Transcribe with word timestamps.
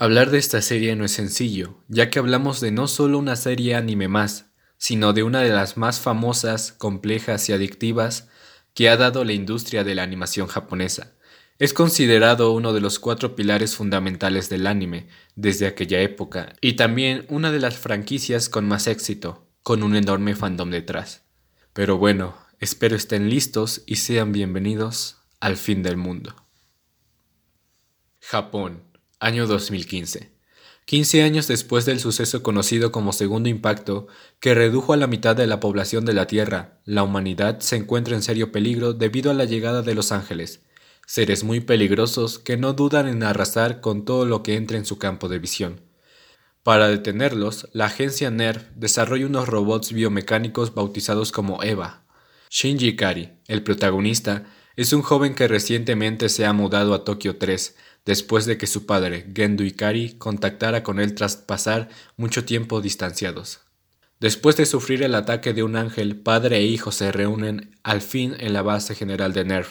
Hablar 0.00 0.30
de 0.30 0.38
esta 0.38 0.62
serie 0.62 0.96
no 0.96 1.04
es 1.04 1.12
sencillo, 1.12 1.84
ya 1.88 2.08
que 2.08 2.18
hablamos 2.18 2.62
de 2.62 2.70
no 2.70 2.88
solo 2.88 3.18
una 3.18 3.36
serie 3.36 3.74
anime 3.74 4.08
más, 4.08 4.46
sino 4.78 5.12
de 5.12 5.22
una 5.22 5.42
de 5.42 5.50
las 5.50 5.76
más 5.76 6.00
famosas, 6.00 6.72
complejas 6.72 7.46
y 7.50 7.52
adictivas 7.52 8.26
que 8.72 8.88
ha 8.88 8.96
dado 8.96 9.24
la 9.24 9.34
industria 9.34 9.84
de 9.84 9.94
la 9.94 10.02
animación 10.02 10.46
japonesa. 10.46 11.12
Es 11.58 11.74
considerado 11.74 12.52
uno 12.52 12.72
de 12.72 12.80
los 12.80 12.98
cuatro 12.98 13.36
pilares 13.36 13.76
fundamentales 13.76 14.48
del 14.48 14.66
anime 14.66 15.06
desde 15.36 15.66
aquella 15.66 16.00
época 16.00 16.54
y 16.62 16.76
también 16.76 17.26
una 17.28 17.52
de 17.52 17.60
las 17.60 17.76
franquicias 17.76 18.48
con 18.48 18.66
más 18.66 18.86
éxito, 18.86 19.50
con 19.62 19.82
un 19.82 19.94
enorme 19.96 20.34
fandom 20.34 20.70
detrás. 20.70 21.24
Pero 21.74 21.98
bueno, 21.98 22.38
espero 22.58 22.96
estén 22.96 23.28
listos 23.28 23.82
y 23.84 23.96
sean 23.96 24.32
bienvenidos 24.32 25.18
al 25.40 25.58
fin 25.58 25.82
del 25.82 25.98
mundo. 25.98 26.34
Japón, 28.22 28.89
año 29.20 29.46
2015. 29.46 30.32
15 30.86 31.22
años 31.22 31.46
después 31.46 31.84
del 31.84 32.00
suceso 32.00 32.42
conocido 32.42 32.90
como 32.90 33.12
Segundo 33.12 33.48
Impacto, 33.50 34.08
que 34.40 34.54
redujo 34.54 34.94
a 34.94 34.96
la 34.96 35.06
mitad 35.06 35.36
de 35.36 35.46
la 35.46 35.60
población 35.60 36.06
de 36.06 36.14
la 36.14 36.26
Tierra, 36.26 36.80
la 36.84 37.02
humanidad 37.02 37.60
se 37.60 37.76
encuentra 37.76 38.16
en 38.16 38.22
serio 38.22 38.50
peligro 38.50 38.94
debido 38.94 39.30
a 39.30 39.34
la 39.34 39.44
llegada 39.44 39.82
de 39.82 39.94
los 39.94 40.10
ángeles, 40.10 40.62
seres 41.06 41.44
muy 41.44 41.60
peligrosos 41.60 42.38
que 42.38 42.56
no 42.56 42.72
dudan 42.72 43.06
en 43.06 43.22
arrasar 43.22 43.80
con 43.80 44.04
todo 44.04 44.24
lo 44.24 44.42
que 44.42 44.56
entre 44.56 44.78
en 44.78 44.86
su 44.86 44.98
campo 44.98 45.28
de 45.28 45.38
visión. 45.38 45.82
Para 46.62 46.88
detenerlos, 46.88 47.68
la 47.72 47.86
agencia 47.86 48.30
NERV 48.30 48.74
desarrolla 48.74 49.26
unos 49.26 49.48
robots 49.48 49.92
biomecánicos 49.92 50.74
bautizados 50.74 51.30
como 51.30 51.62
EVA. 51.62 52.04
Shinji 52.50 52.88
Ikari, 52.88 53.32
el 53.48 53.62
protagonista, 53.62 54.46
es 54.76 54.92
un 54.92 55.02
joven 55.02 55.34
que 55.34 55.46
recientemente 55.46 56.28
se 56.28 56.46
ha 56.46 56.52
mudado 56.52 56.94
a 56.94 57.04
Tokio 57.04 57.36
3, 57.36 57.76
después 58.04 58.46
de 58.46 58.58
que 58.58 58.66
su 58.66 58.86
padre, 58.86 59.26
Gendo 59.34 59.64
Ikari, 59.64 60.14
contactara 60.14 60.82
con 60.82 61.00
él 61.00 61.14
tras 61.14 61.36
pasar 61.36 61.88
mucho 62.16 62.44
tiempo 62.44 62.80
distanciados. 62.80 63.60
Después 64.20 64.56
de 64.56 64.66
sufrir 64.66 65.02
el 65.02 65.14
ataque 65.14 65.54
de 65.54 65.62
un 65.62 65.76
ángel, 65.76 66.16
padre 66.16 66.58
e 66.58 66.64
hijo 66.64 66.92
se 66.92 67.10
reúnen 67.10 67.76
al 67.82 68.02
fin 68.02 68.36
en 68.38 68.52
la 68.52 68.62
base 68.62 68.94
general 68.94 69.32
de 69.32 69.44
NERV. 69.44 69.68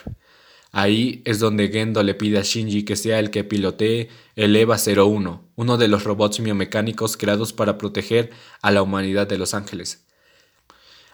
Ahí 0.72 1.22
es 1.26 1.40
donde 1.40 1.70
Gendo 1.70 2.04
le 2.04 2.14
pide 2.14 2.38
a 2.38 2.44
Shinji 2.44 2.84
que 2.84 2.96
sea 2.96 3.20
el 3.20 3.32
que 3.32 3.44
pilotee 3.44 4.10
el 4.36 4.56
EVA 4.56 4.78
01, 4.78 5.52
uno 5.56 5.78
de 5.78 5.88
los 5.88 6.04
robots 6.04 6.42
biomecánicos 6.42 7.18
creados 7.18 7.54
para 7.54 7.78
proteger 7.78 8.32
a 8.62 8.72
la 8.72 8.82
humanidad 8.84 9.28
de 9.28 9.38
los 9.38 9.54
ángeles. 9.54 10.06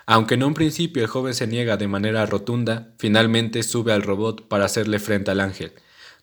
Aunque 0.05 0.35
en 0.35 0.43
un 0.43 0.53
principio 0.53 1.01
el 1.01 1.09
joven 1.09 1.33
se 1.33 1.47
niega 1.47 1.77
de 1.77 1.87
manera 1.87 2.25
rotunda, 2.25 2.93
finalmente 2.99 3.63
sube 3.63 3.91
al 3.91 4.03
robot 4.03 4.47
para 4.47 4.65
hacerle 4.65 4.99
frente 4.99 5.31
al 5.31 5.39
ángel, 5.39 5.73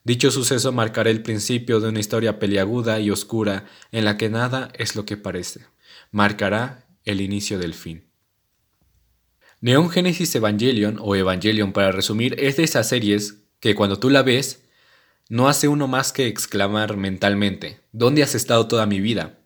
Dicho 0.04 0.32
suceso 0.32 0.72
marcará 0.72 1.10
el 1.10 1.22
principio 1.22 1.78
de 1.78 1.88
una 1.88 2.00
historia 2.00 2.38
peliaguda 2.40 2.98
y 2.98 3.10
oscura 3.10 3.66
en 3.92 4.04
la 4.04 4.16
que 4.16 4.28
nada 4.28 4.70
es 4.74 4.96
lo 4.96 5.04
que 5.04 5.16
parece. 5.16 5.60
Marcará 6.10 6.86
el 7.04 7.20
inicio 7.20 7.58
del 7.58 7.74
fin. 7.74 8.08
Neon 9.60 9.90
Genesis 9.90 10.34
Evangelion, 10.34 10.98
o 11.00 11.14
Evangelion 11.14 11.72
para 11.72 11.92
resumir, 11.92 12.34
es 12.40 12.56
de 12.56 12.64
esas 12.64 12.88
series 12.88 13.44
que 13.60 13.76
cuando 13.76 14.00
tú 14.00 14.10
la 14.10 14.22
ves, 14.22 14.64
no 15.28 15.48
hace 15.48 15.68
uno 15.68 15.86
más 15.86 16.12
que 16.12 16.26
exclamar 16.26 16.96
mentalmente, 16.96 17.78
¿dónde 17.92 18.24
has 18.24 18.34
estado 18.34 18.66
toda 18.66 18.86
mi 18.86 19.00
vida? 19.00 19.38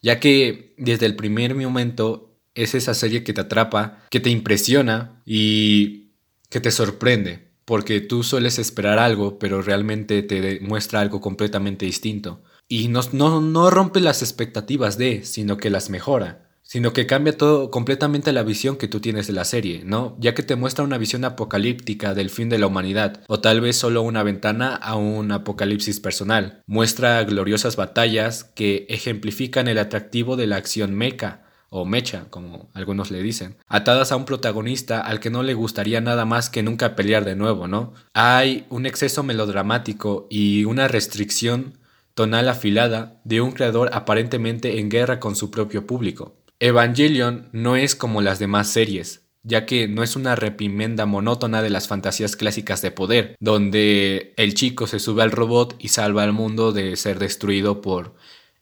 Ya 0.00 0.20
que 0.20 0.74
desde 0.78 1.04
el 1.04 1.16
primer 1.16 1.54
momento 1.54 2.40
es 2.54 2.74
esa 2.74 2.94
serie 2.94 3.24
que 3.24 3.34
te 3.34 3.42
atrapa, 3.42 4.06
que 4.08 4.20
te 4.20 4.30
impresiona 4.30 5.22
y 5.26 6.12
que 6.48 6.60
te 6.60 6.70
sorprende 6.70 7.47
porque 7.68 8.00
tú 8.00 8.22
sueles 8.22 8.58
esperar 8.58 8.98
algo, 8.98 9.38
pero 9.38 9.60
realmente 9.60 10.22
te 10.22 10.58
muestra 10.60 11.00
algo 11.00 11.20
completamente 11.20 11.84
distinto. 11.84 12.42
Y 12.66 12.88
no, 12.88 13.02
no, 13.12 13.42
no 13.42 13.68
rompe 13.68 14.00
las 14.00 14.22
expectativas 14.22 14.96
de, 14.96 15.22
sino 15.22 15.58
que 15.58 15.68
las 15.68 15.90
mejora 15.90 16.46
sino 16.62 16.92
que 16.92 17.06
cambia 17.06 17.34
todo 17.34 17.70
completamente 17.70 18.30
la 18.30 18.42
visión 18.42 18.76
que 18.76 18.88
tú 18.88 19.00
tienes 19.00 19.26
de 19.26 19.32
la 19.32 19.46
serie, 19.46 19.84
¿no? 19.86 20.18
Ya 20.20 20.34
que 20.34 20.42
te 20.42 20.54
muestra 20.54 20.84
una 20.84 20.98
visión 20.98 21.24
apocalíptica 21.24 22.12
del 22.12 22.28
fin 22.28 22.50
de 22.50 22.58
la 22.58 22.66
humanidad, 22.66 23.22
o 23.26 23.40
tal 23.40 23.62
vez 23.62 23.76
solo 23.76 24.02
una 24.02 24.22
ventana 24.22 24.74
a 24.74 24.94
un 24.94 25.32
apocalipsis 25.32 25.98
personal. 25.98 26.62
Muestra 26.66 27.24
gloriosas 27.24 27.76
batallas 27.76 28.44
que 28.44 28.84
ejemplifican 28.90 29.66
el 29.66 29.78
atractivo 29.78 30.36
de 30.36 30.46
la 30.46 30.56
acción 30.56 30.94
mecha, 30.94 31.47
o 31.70 31.84
mecha, 31.84 32.26
como 32.30 32.70
algunos 32.74 33.10
le 33.10 33.22
dicen, 33.22 33.56
atadas 33.66 34.12
a 34.12 34.16
un 34.16 34.24
protagonista 34.24 35.00
al 35.00 35.20
que 35.20 35.30
no 35.30 35.42
le 35.42 35.54
gustaría 35.54 36.00
nada 36.00 36.24
más 36.24 36.48
que 36.50 36.62
nunca 36.62 36.96
pelear 36.96 37.24
de 37.24 37.36
nuevo, 37.36 37.68
¿no? 37.68 37.92
Hay 38.14 38.66
un 38.70 38.86
exceso 38.86 39.22
melodramático 39.22 40.26
y 40.30 40.64
una 40.64 40.88
restricción 40.88 41.78
tonal 42.14 42.48
afilada 42.48 43.20
de 43.24 43.40
un 43.40 43.52
creador 43.52 43.90
aparentemente 43.92 44.80
en 44.80 44.88
guerra 44.88 45.20
con 45.20 45.36
su 45.36 45.50
propio 45.50 45.86
público. 45.86 46.34
Evangelion 46.58 47.48
no 47.52 47.76
es 47.76 47.94
como 47.94 48.22
las 48.22 48.40
demás 48.40 48.68
series, 48.68 49.22
ya 49.44 49.66
que 49.66 49.86
no 49.86 50.02
es 50.02 50.16
una 50.16 50.34
reprimenda 50.34 51.06
monótona 51.06 51.62
de 51.62 51.70
las 51.70 51.86
fantasías 51.86 52.34
clásicas 52.34 52.82
de 52.82 52.90
poder, 52.90 53.36
donde 53.38 54.34
el 54.36 54.54
chico 54.54 54.86
se 54.86 54.98
sube 54.98 55.22
al 55.22 55.30
robot 55.30 55.76
y 55.78 55.88
salva 55.88 56.24
al 56.24 56.32
mundo 56.32 56.72
de 56.72 56.96
ser 56.96 57.18
destruido 57.18 57.80
por 57.80 58.14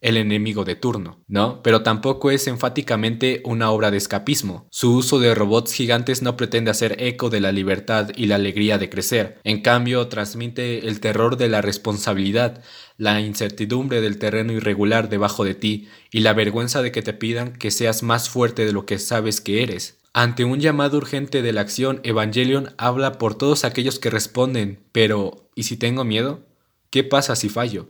el 0.07 0.15
enemigo 0.15 0.63
de 0.63 0.77
turno, 0.77 1.21
¿no? 1.27 1.61
Pero 1.61 1.83
tampoco 1.83 2.31
es 2.31 2.47
enfáticamente 2.47 3.41
una 3.43 3.71
obra 3.71 3.91
de 3.91 3.97
escapismo. 3.97 4.65
Su 4.71 4.95
uso 4.95 5.19
de 5.19 5.35
robots 5.35 5.73
gigantes 5.73 6.21
no 6.21 6.37
pretende 6.37 6.71
hacer 6.71 6.95
eco 7.03 7.29
de 7.29 7.41
la 7.41 7.51
libertad 7.51 8.11
y 8.15 8.27
la 8.27 8.35
alegría 8.35 8.77
de 8.77 8.89
crecer. 8.89 9.37
En 9.43 9.61
cambio, 9.61 10.07
transmite 10.07 10.87
el 10.87 11.01
terror 11.01 11.35
de 11.35 11.49
la 11.49 11.61
responsabilidad, 11.61 12.63
la 12.95 13.19
incertidumbre 13.19 13.99
del 13.99 14.17
terreno 14.17 14.53
irregular 14.53 15.09
debajo 15.09 15.43
de 15.43 15.55
ti 15.55 15.89
y 16.09 16.21
la 16.21 16.31
vergüenza 16.31 16.81
de 16.81 16.93
que 16.93 17.01
te 17.01 17.11
pidan 17.11 17.51
que 17.51 17.69
seas 17.69 18.01
más 18.01 18.29
fuerte 18.29 18.65
de 18.65 18.71
lo 18.71 18.85
que 18.85 18.99
sabes 18.99 19.41
que 19.41 19.61
eres. 19.61 19.99
Ante 20.13 20.45
un 20.45 20.61
llamado 20.61 20.95
urgente 20.95 21.41
de 21.41 21.51
la 21.51 21.59
acción, 21.59 21.99
Evangelion 22.03 22.73
habla 22.77 23.17
por 23.17 23.35
todos 23.35 23.65
aquellos 23.65 23.99
que 23.99 24.09
responden, 24.09 24.79
pero 24.93 25.49
¿y 25.53 25.63
si 25.63 25.75
tengo 25.75 26.05
miedo? 26.05 26.45
¿Qué 26.91 27.03
pasa 27.03 27.35
si 27.35 27.49
fallo? 27.49 27.89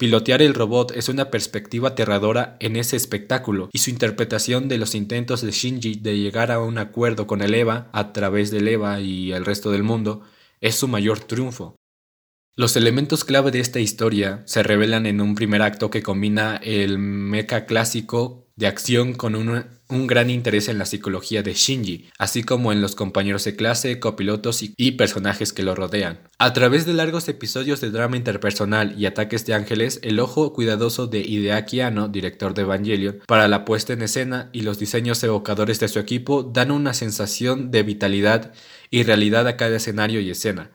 Pilotear 0.00 0.40
el 0.40 0.54
robot 0.54 0.92
es 0.96 1.10
una 1.10 1.30
perspectiva 1.30 1.90
aterradora 1.90 2.56
en 2.60 2.76
ese 2.76 2.96
espectáculo, 2.96 3.68
y 3.70 3.80
su 3.80 3.90
interpretación 3.90 4.66
de 4.66 4.78
los 4.78 4.94
intentos 4.94 5.42
de 5.42 5.50
Shinji 5.50 5.96
de 5.96 6.16
llegar 6.16 6.50
a 6.50 6.58
un 6.58 6.78
acuerdo 6.78 7.26
con 7.26 7.42
el 7.42 7.54
EVA 7.54 7.90
a 7.92 8.14
través 8.14 8.50
del 8.50 8.66
EVA 8.66 9.00
y 9.02 9.32
el 9.32 9.44
resto 9.44 9.70
del 9.70 9.82
mundo 9.82 10.22
es 10.62 10.76
su 10.76 10.88
mayor 10.88 11.20
triunfo. 11.20 11.76
Los 12.56 12.76
elementos 12.76 13.24
clave 13.24 13.52
de 13.52 13.60
esta 13.60 13.80
historia 13.80 14.42
se 14.44 14.62
revelan 14.62 15.06
en 15.06 15.20
un 15.20 15.34
primer 15.34 15.62
acto 15.62 15.90
que 15.90 16.02
combina 16.02 16.56
el 16.56 16.98
mecha 16.98 17.64
clásico 17.64 18.48
de 18.56 18.66
acción 18.66 19.14
con 19.14 19.34
un, 19.36 20.06
gran 20.06 20.28
interés 20.28 20.68
en 20.68 20.76
la 20.76 20.84
psicología 20.84 21.42
de 21.42 21.54
Shinji, 21.54 22.10
así 22.18 22.42
como 22.42 22.72
en 22.72 22.82
los 22.82 22.94
compañeros 22.94 23.44
de 23.44 23.56
clase, 23.56 23.98
copilotos 23.98 24.62
y, 24.62 24.90
personajes 24.92 25.54
que 25.54 25.62
lo 25.62 25.74
rodean. 25.74 26.28
A 26.38 26.52
través 26.52 26.84
de 26.84 26.92
largos 26.92 27.26
episodios 27.28 27.80
de 27.80 27.90
drama 27.90 28.18
interpersonal 28.18 28.94
y 28.98 29.06
ataques 29.06 29.46
de 29.46 29.54
ángeles, 29.54 29.98
el 30.02 30.20
ojo 30.20 30.52
cuidadoso 30.52 31.06
de 31.06 31.20
Hideaki 31.20 31.80
Anno, 31.80 32.08
director 32.08 32.52
de 32.52 32.62
Evangelion, 32.62 33.20
para 33.26 33.48
la 33.48 33.64
puesta 33.64 33.94
en 33.94 34.02
escena 34.02 34.50
y 34.52 34.60
los 34.60 34.78
diseños 34.78 35.22
evocadores 35.24 35.80
de 35.80 35.88
su 35.88 35.98
equipo 35.98 36.42
dan 36.42 36.70
una 36.70 36.92
sensación 36.92 37.70
de 37.70 37.82
vitalidad 37.84 38.52
y 38.90 39.04
realidad 39.04 39.46
a 39.46 39.56
cada 39.56 39.76
escenario 39.76 40.20
y 40.20 40.30
escena. 40.30 40.72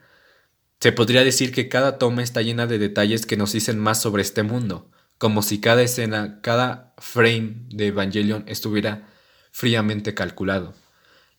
Se 0.85 0.91
podría 0.91 1.23
decir 1.23 1.51
que 1.51 1.67
cada 1.67 1.97
toma 1.97 2.21
está 2.21 2.43
llena 2.43 2.67
de 2.67 2.77
detalles 2.77 3.25
que 3.25 3.37
nos 3.37 3.53
dicen 3.53 3.79
más 3.79 3.99
sobre 3.99 4.21
este 4.21 4.43
mundo 4.43 4.91
como 5.17 5.41
si 5.41 5.59
cada 5.59 5.81
escena, 5.81 6.41
cada 6.43 6.93
frame 6.99 7.55
de 7.69 7.87
Evangelion 7.87 8.43
estuviera 8.45 9.09
fríamente 9.51 10.13
calculado. 10.13 10.75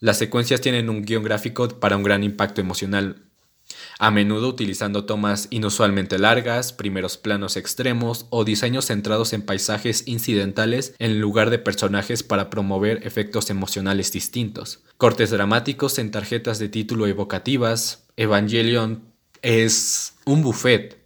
Las 0.00 0.18
secuencias 0.18 0.60
tienen 0.60 0.90
un 0.90 1.02
guion 1.02 1.22
gráfico 1.22 1.68
para 1.68 1.96
un 1.96 2.02
gran 2.02 2.24
impacto 2.24 2.60
emocional, 2.60 3.22
a 4.00 4.10
menudo 4.10 4.48
utilizando 4.48 5.04
tomas 5.04 5.46
inusualmente 5.50 6.18
largas, 6.18 6.72
primeros 6.72 7.16
planos 7.16 7.56
extremos 7.56 8.26
o 8.30 8.44
diseños 8.44 8.86
centrados 8.86 9.32
en 9.32 9.42
paisajes 9.42 10.08
incidentales 10.08 10.96
en 10.98 11.20
lugar 11.20 11.50
de 11.50 11.60
personajes 11.60 12.24
para 12.24 12.50
promover 12.50 13.06
efectos 13.06 13.48
emocionales 13.50 14.10
distintos. 14.10 14.80
Cortes 14.96 15.30
dramáticos 15.30 16.00
en 16.00 16.10
tarjetas 16.10 16.58
de 16.58 16.68
título 16.68 17.06
evocativas. 17.06 18.08
Evangelion 18.16 19.14
es 19.42 20.14
un 20.24 20.42
buffet 20.42 20.96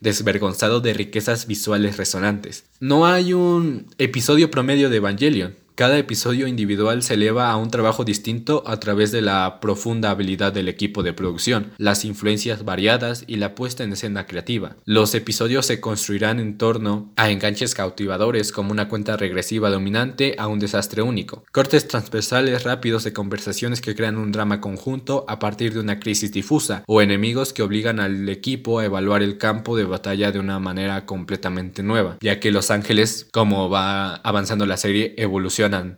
desvergonzado 0.00 0.80
de 0.80 0.94
riquezas 0.94 1.46
visuales 1.46 1.96
resonantes. 1.96 2.64
No 2.80 3.06
hay 3.06 3.32
un 3.32 3.86
episodio 3.98 4.50
promedio 4.50 4.90
de 4.90 4.98
Evangelion, 4.98 5.56
Cada 5.78 5.96
episodio 5.96 6.48
individual 6.48 7.04
se 7.04 7.14
eleva 7.14 7.52
a 7.52 7.56
un 7.56 7.70
trabajo 7.70 8.04
distinto 8.04 8.64
a 8.66 8.80
través 8.80 9.12
de 9.12 9.22
la 9.22 9.60
profunda 9.60 10.10
habilidad 10.10 10.52
del 10.52 10.66
equipo 10.66 11.04
de 11.04 11.12
producción, 11.12 11.70
las 11.78 12.04
influencias 12.04 12.64
variadas 12.64 13.22
y 13.28 13.36
la 13.36 13.54
puesta 13.54 13.84
en 13.84 13.92
escena 13.92 14.26
creativa. 14.26 14.74
Los 14.84 15.14
episodios 15.14 15.66
se 15.66 15.80
construirán 15.80 16.40
en 16.40 16.58
torno 16.58 17.12
a 17.14 17.30
enganches 17.30 17.76
cautivadores 17.76 18.50
como 18.50 18.72
una 18.72 18.88
cuenta 18.88 19.16
regresiva 19.16 19.70
dominante 19.70 20.34
a 20.36 20.48
un 20.48 20.58
desastre 20.58 21.02
único, 21.02 21.44
cortes 21.52 21.86
transversales 21.86 22.64
rápidos 22.64 23.04
de 23.04 23.12
conversaciones 23.12 23.80
que 23.80 23.94
crean 23.94 24.16
un 24.16 24.32
drama 24.32 24.60
conjunto 24.60 25.26
a 25.28 25.38
partir 25.38 25.74
de 25.74 25.78
una 25.78 26.00
crisis 26.00 26.32
difusa 26.32 26.82
o 26.88 27.02
enemigos 27.02 27.52
que 27.52 27.62
obligan 27.62 28.00
al 28.00 28.28
equipo 28.28 28.80
a 28.80 28.84
evaluar 28.84 29.22
el 29.22 29.38
campo 29.38 29.76
de 29.76 29.84
batalla 29.84 30.32
de 30.32 30.40
una 30.40 30.58
manera 30.58 31.06
completamente 31.06 31.84
nueva, 31.84 32.16
ya 32.20 32.40
que 32.40 32.50
Los 32.50 32.72
Ángeles, 32.72 33.28
como 33.30 33.70
va 33.70 34.16
avanzando 34.16 34.66
la 34.66 34.76
serie, 34.76 35.14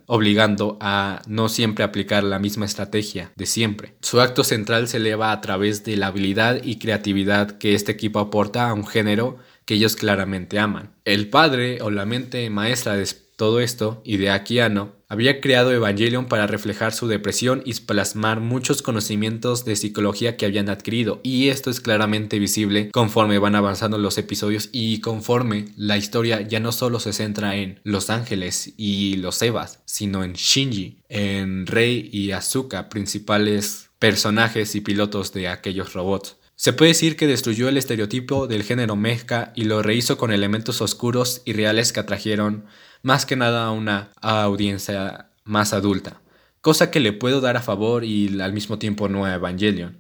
obligando 0.06 0.76
a 0.81 1.22
no 1.26 1.49
siempre 1.49 1.84
aplicar 1.84 2.25
la 2.25 2.38
misma 2.38 2.67
estrategia 2.67 3.32
de 3.37 3.46
siempre. 3.46 3.94
Su 4.00 4.20
acto 4.20 4.44
central 4.44 4.88
se 4.88 4.99
eleva 4.99 5.32
a 5.32 5.40
través 5.40 5.84
de 5.84 5.96
la 5.96 6.08
habilidad 6.08 6.62
y 6.62 6.78
creatividad 6.78 7.58
que 7.58 7.75
este 7.75 7.93
equipo 7.93 8.19
aporta 8.19 8.69
a 8.69 8.75
un 8.75 8.87
género 8.87 9.38
que 9.64 9.75
ellos 9.75 9.96
claramente 9.96 10.58
aman. 10.58 10.93
El 11.05 11.28
padre 11.28 11.81
o 11.82 11.90
la 11.90 12.06
mente 12.06 12.49
maestra 12.50 12.96
de 12.96 13.08
todo 13.37 13.61
esto, 13.61 14.02
Hideaki 14.05 14.61
Anno, 14.61 15.00
había 15.10 15.40
creado 15.40 15.72
Evangelion 15.72 16.26
para 16.26 16.46
reflejar 16.46 16.94
su 16.94 17.08
depresión 17.08 17.62
y 17.66 17.74
plasmar 17.74 18.38
muchos 18.40 18.80
conocimientos 18.80 19.64
de 19.64 19.74
psicología 19.74 20.36
que 20.36 20.46
habían 20.46 20.70
adquirido, 20.70 21.20
y 21.24 21.48
esto 21.48 21.68
es 21.68 21.80
claramente 21.80 22.38
visible 22.38 22.90
conforme 22.92 23.40
van 23.40 23.56
avanzando 23.56 23.98
los 23.98 24.16
episodios 24.18 24.68
y 24.70 25.00
conforme 25.00 25.66
la 25.76 25.96
historia 25.96 26.42
ya 26.42 26.60
no 26.60 26.70
solo 26.70 27.00
se 27.00 27.12
centra 27.12 27.56
en 27.56 27.80
Los 27.82 28.08
Ángeles 28.08 28.72
y 28.76 29.16
los 29.16 29.42
Evas, 29.42 29.80
sino 29.84 30.22
en 30.22 30.34
Shinji, 30.34 31.02
en 31.08 31.66
Rei 31.66 32.08
y 32.12 32.30
Asuka, 32.30 32.88
principales 32.88 33.90
personajes 33.98 34.76
y 34.76 34.80
pilotos 34.80 35.32
de 35.32 35.48
aquellos 35.48 35.92
robots. 35.92 36.36
Se 36.54 36.72
puede 36.72 36.90
decir 36.90 37.16
que 37.16 37.26
destruyó 37.26 37.68
el 37.68 37.78
estereotipo 37.78 38.46
del 38.46 38.62
género 38.62 38.94
mecha 38.94 39.50
y 39.56 39.64
lo 39.64 39.82
rehizo 39.82 40.18
con 40.18 40.30
elementos 40.30 40.80
oscuros 40.82 41.42
y 41.46 41.54
reales 41.54 41.92
que 41.92 42.00
atrajeron 42.00 42.66
más 43.02 43.26
que 43.26 43.37
nada 43.37 43.67
a 43.67 43.73
una 43.73 44.11
audiencia 44.20 45.31
más 45.44 45.73
adulta, 45.73 46.20
cosa 46.61 46.91
que 46.91 47.00
le 47.00 47.12
puedo 47.12 47.41
dar 47.41 47.56
a 47.56 47.62
favor 47.62 48.05
y 48.05 48.41
al 48.41 48.52
mismo 48.52 48.79
tiempo 48.79 49.08
no 49.08 49.25
a 49.25 49.35
Evangelion, 49.35 49.99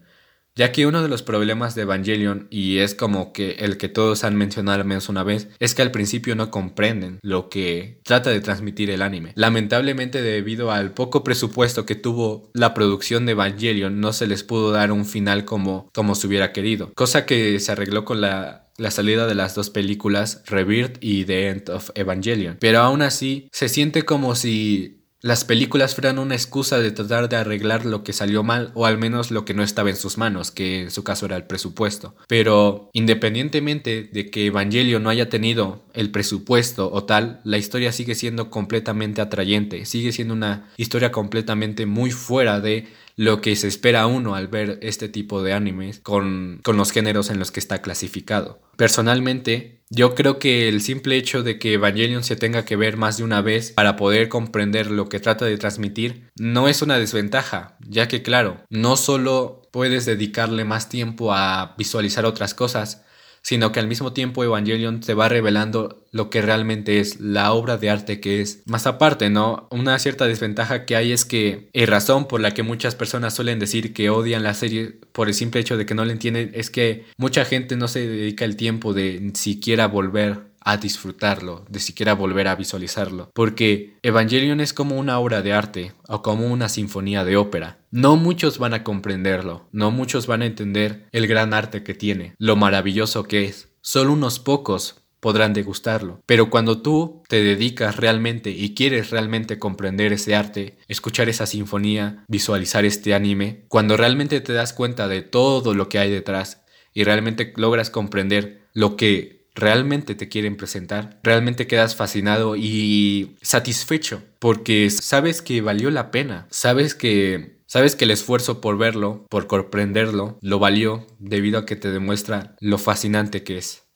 ya 0.60 0.72
que 0.72 0.84
uno 0.84 1.02
de 1.02 1.08
los 1.08 1.22
problemas 1.22 1.74
de 1.74 1.82
Evangelion, 1.82 2.46
y 2.50 2.80
es 2.80 2.94
como 2.94 3.32
que 3.32 3.52
el 3.60 3.78
que 3.78 3.88
todos 3.88 4.24
han 4.24 4.36
mencionado 4.36 4.78
al 4.78 4.86
menos 4.86 5.08
una 5.08 5.22
vez, 5.22 5.48
es 5.58 5.74
que 5.74 5.80
al 5.80 5.90
principio 5.90 6.36
no 6.36 6.50
comprenden 6.50 7.18
lo 7.22 7.48
que 7.48 8.02
trata 8.04 8.28
de 8.28 8.42
transmitir 8.42 8.90
el 8.90 9.00
anime. 9.00 9.32
Lamentablemente 9.36 10.20
debido 10.20 10.70
al 10.70 10.92
poco 10.92 11.24
presupuesto 11.24 11.86
que 11.86 11.94
tuvo 11.94 12.50
la 12.52 12.74
producción 12.74 13.24
de 13.24 13.32
Evangelion, 13.32 14.02
no 14.02 14.12
se 14.12 14.26
les 14.26 14.44
pudo 14.44 14.70
dar 14.70 14.92
un 14.92 15.06
final 15.06 15.46
como, 15.46 15.88
como 15.94 16.14
se 16.14 16.26
hubiera 16.26 16.52
querido, 16.52 16.92
cosa 16.92 17.24
que 17.24 17.58
se 17.58 17.72
arregló 17.72 18.04
con 18.04 18.20
la 18.20 18.66
la 18.76 18.90
salida 18.90 19.26
de 19.26 19.34
las 19.34 19.54
dos 19.54 19.68
películas 19.68 20.42
Rebirth 20.46 20.96
y 21.02 21.26
The 21.26 21.48
End 21.48 21.68
of 21.68 21.90
Evangelion. 21.94 22.56
Pero 22.58 22.78
aún 22.80 23.02
así, 23.02 23.48
se 23.52 23.68
siente 23.68 24.04
como 24.04 24.34
si 24.34 24.99
las 25.22 25.44
películas 25.44 25.94
fueran 25.94 26.18
una 26.18 26.34
excusa 26.34 26.78
de 26.78 26.92
tratar 26.92 27.28
de 27.28 27.36
arreglar 27.36 27.84
lo 27.84 28.02
que 28.02 28.12
salió 28.12 28.42
mal 28.42 28.70
o 28.74 28.86
al 28.86 28.96
menos 28.96 29.30
lo 29.30 29.44
que 29.44 29.52
no 29.52 29.62
estaba 29.62 29.90
en 29.90 29.96
sus 29.96 30.16
manos, 30.16 30.50
que 30.50 30.82
en 30.82 30.90
su 30.90 31.04
caso 31.04 31.26
era 31.26 31.36
el 31.36 31.44
presupuesto. 31.44 32.14
Pero 32.26 32.88
independientemente 32.92 34.08
de 34.10 34.30
que 34.30 34.46
Evangelion 34.46 35.02
no 35.02 35.10
haya 35.10 35.28
tenido 35.28 35.84
el 35.92 36.10
presupuesto 36.10 36.90
o 36.90 37.04
tal, 37.04 37.40
la 37.44 37.58
historia 37.58 37.92
sigue 37.92 38.14
siendo 38.14 38.50
completamente 38.50 39.20
atrayente, 39.20 39.84
sigue 39.84 40.12
siendo 40.12 40.32
una 40.34 40.70
historia 40.78 41.12
completamente 41.12 41.84
muy 41.84 42.10
fuera 42.10 42.60
de 42.60 42.88
lo 43.16 43.42
que 43.42 43.54
se 43.56 43.68
espera 43.68 44.06
uno 44.06 44.34
al 44.34 44.48
ver 44.48 44.78
este 44.80 45.10
tipo 45.10 45.42
de 45.42 45.52
animes 45.52 46.00
con, 46.00 46.60
con 46.62 46.78
los 46.78 46.90
géneros 46.90 47.28
en 47.28 47.38
los 47.38 47.50
que 47.50 47.60
está 47.60 47.82
clasificado. 47.82 48.62
Personalmente, 48.76 49.79
yo 49.92 50.14
creo 50.14 50.38
que 50.38 50.68
el 50.68 50.80
simple 50.82 51.16
hecho 51.16 51.42
de 51.42 51.58
que 51.58 51.74
Evangelion 51.74 52.22
se 52.22 52.36
tenga 52.36 52.64
que 52.64 52.76
ver 52.76 52.96
más 52.96 53.16
de 53.16 53.24
una 53.24 53.42
vez 53.42 53.72
para 53.72 53.96
poder 53.96 54.28
comprender 54.28 54.88
lo 54.88 55.08
que 55.08 55.18
trata 55.18 55.44
de 55.44 55.58
transmitir 55.58 56.30
no 56.38 56.68
es 56.68 56.80
una 56.80 56.96
desventaja, 56.96 57.76
ya 57.80 58.06
que 58.06 58.22
claro, 58.22 58.64
no 58.70 58.96
solo 58.96 59.62
puedes 59.72 60.06
dedicarle 60.06 60.64
más 60.64 60.88
tiempo 60.88 61.34
a 61.34 61.74
visualizar 61.76 62.24
otras 62.24 62.54
cosas, 62.54 63.04
sino 63.42 63.72
que 63.72 63.80
al 63.80 63.88
mismo 63.88 64.12
tiempo 64.12 64.44
Evangelion 64.44 65.00
te 65.00 65.14
va 65.14 65.28
revelando 65.28 66.04
lo 66.12 66.30
que 66.30 66.42
realmente 66.42 67.00
es 67.00 67.20
la 67.20 67.52
obra 67.52 67.76
de 67.78 67.90
arte 67.90 68.20
que 68.20 68.40
es. 68.40 68.62
Más 68.66 68.86
aparte, 68.86 69.30
¿no? 69.30 69.68
Una 69.70 69.98
cierta 69.98 70.26
desventaja 70.26 70.84
que 70.84 70.96
hay 70.96 71.12
es 71.12 71.24
que 71.24 71.68
la 71.72 71.86
razón 71.86 72.26
por 72.26 72.40
la 72.40 72.52
que 72.52 72.62
muchas 72.62 72.94
personas 72.94 73.34
suelen 73.34 73.58
decir 73.58 73.92
que 73.92 74.10
odian 74.10 74.42
la 74.42 74.54
serie 74.54 74.98
por 75.12 75.28
el 75.28 75.34
simple 75.34 75.60
hecho 75.60 75.76
de 75.76 75.86
que 75.86 75.94
no 75.94 76.04
la 76.04 76.12
entienden 76.12 76.50
es 76.54 76.70
que 76.70 77.04
mucha 77.16 77.44
gente 77.44 77.76
no 77.76 77.88
se 77.88 78.06
dedica 78.06 78.44
el 78.44 78.56
tiempo 78.56 78.92
de 78.92 79.30
siquiera 79.34 79.86
volver 79.86 80.49
a 80.60 80.76
disfrutarlo, 80.76 81.64
de 81.68 81.80
siquiera 81.80 82.14
volver 82.14 82.48
a 82.48 82.56
visualizarlo, 82.56 83.30
porque 83.34 83.96
Evangelion 84.02 84.60
es 84.60 84.72
como 84.72 84.96
una 84.96 85.18
obra 85.18 85.42
de 85.42 85.52
arte 85.52 85.92
o 86.08 86.22
como 86.22 86.46
una 86.46 86.68
sinfonía 86.68 87.24
de 87.24 87.36
ópera. 87.36 87.78
No 87.90 88.16
muchos 88.16 88.58
van 88.58 88.74
a 88.74 88.84
comprenderlo, 88.84 89.68
no 89.72 89.90
muchos 89.90 90.26
van 90.26 90.42
a 90.42 90.46
entender 90.46 91.08
el 91.12 91.26
gran 91.26 91.54
arte 91.54 91.82
que 91.82 91.94
tiene, 91.94 92.34
lo 92.38 92.56
maravilloso 92.56 93.24
que 93.24 93.44
es. 93.44 93.68
Solo 93.80 94.12
unos 94.12 94.38
pocos 94.38 95.00
podrán 95.20 95.52
degustarlo. 95.52 96.22
Pero 96.26 96.50
cuando 96.50 96.82
tú 96.82 97.22
te 97.28 97.42
dedicas 97.42 97.96
realmente 97.96 98.50
y 98.50 98.74
quieres 98.74 99.10
realmente 99.10 99.58
comprender 99.58 100.12
ese 100.12 100.34
arte, 100.34 100.78
escuchar 100.88 101.28
esa 101.28 101.46
sinfonía, 101.46 102.24
visualizar 102.26 102.84
este 102.84 103.14
anime, 103.14 103.64
cuando 103.68 103.96
realmente 103.96 104.40
te 104.40 104.52
das 104.52 104.72
cuenta 104.72 105.08
de 105.08 105.22
todo 105.22 105.74
lo 105.74 105.88
que 105.88 105.98
hay 105.98 106.10
detrás 106.10 106.62
y 106.92 107.04
realmente 107.04 107.52
logras 107.56 107.90
comprender 107.90 108.68
lo 108.72 108.96
que 108.96 109.39
realmente 109.54 110.14
te 110.14 110.28
quieren 110.28 110.56
presentar, 110.56 111.18
realmente 111.22 111.66
quedas 111.66 111.96
fascinado 111.96 112.56
y 112.56 113.36
satisfecho 113.42 114.22
porque 114.38 114.90
sabes 114.90 115.42
que 115.42 115.60
valió 115.60 115.90
la 115.90 116.10
pena, 116.10 116.46
sabes 116.50 116.94
que 116.94 117.60
sabes 117.66 117.94
que 117.94 118.04
el 118.04 118.10
esfuerzo 118.10 118.60
por 118.60 118.78
verlo, 118.78 119.26
por 119.30 119.46
comprenderlo, 119.46 120.38
lo 120.42 120.58
valió 120.58 121.06
debido 121.18 121.58
a 121.60 121.66
que 121.66 121.76
te 121.76 121.90
demuestra 121.90 122.56
lo 122.58 122.78
fascinante 122.78 123.44
que 123.44 123.58
es. 123.58 123.89